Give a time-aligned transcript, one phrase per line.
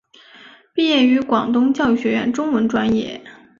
[0.73, 3.21] 毕业于广东教育学院中文专业。